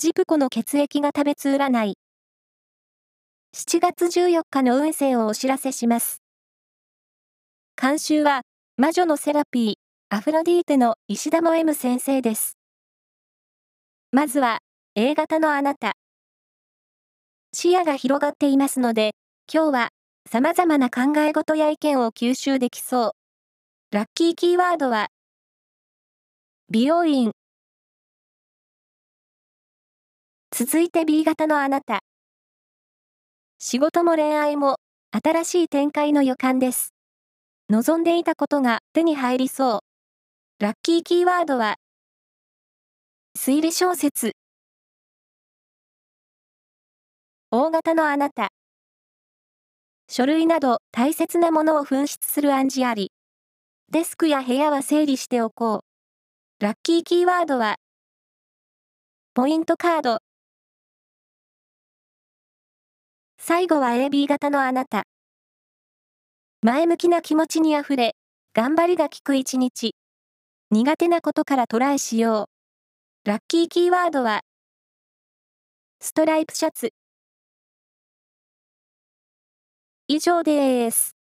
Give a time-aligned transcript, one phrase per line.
[0.00, 1.98] ジプコの血液が食べつ占い。
[3.54, 6.22] 7月14日の運勢をお知らせします。
[7.78, 8.40] 監修は、
[8.78, 9.74] 魔女のセラピー、
[10.08, 12.56] アフロディーテの石田も M 先生です。
[14.10, 14.60] まずは、
[14.94, 15.92] A 型のあなた。
[17.52, 19.10] 視野が広がっていますので、
[19.52, 19.88] 今日は
[20.26, 23.12] 様々な考え事や意見を吸収できそう。
[23.94, 25.08] ラッキーキーワードは、
[26.70, 27.32] 美容院。
[30.62, 32.00] 続いて B 型のあなた。
[33.58, 34.76] 仕事も恋愛も
[35.10, 36.92] 新しい展開の予感です。
[37.70, 40.62] 望んでいたことが手に入りそう。
[40.62, 41.76] ラッキーキーワードは、
[43.38, 44.32] 推理小説。
[47.50, 48.50] 大型のあなた。
[50.10, 53.12] 書類など大切なものを紛失する暗示あり。
[53.90, 55.84] デスクや部屋は整理しておこ
[56.60, 56.62] う。
[56.62, 57.76] ラッキーキーワードは、
[59.32, 60.18] ポイントカード。
[63.52, 65.08] 最後は AB 型のあなた。
[66.62, 68.14] 前向きな気持ちにあふれ、
[68.54, 69.96] 頑張りがきく一日。
[70.70, 72.48] 苦手なことからトライしよ
[73.24, 73.28] う。
[73.28, 74.42] ラッキーキーワードは、
[75.98, 76.92] ストライプシャツ。
[80.06, 81.19] 以上です。